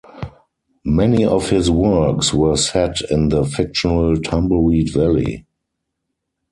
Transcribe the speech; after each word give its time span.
Many 0.83 1.23
of 1.25 1.51
his 1.51 1.69
works 1.69 2.33
were 2.33 2.57
set 2.57 2.97
in 3.11 3.29
the 3.29 3.45
fictional 3.45 4.19
Tumbleweed 4.19 4.91
Valley. 4.91 5.45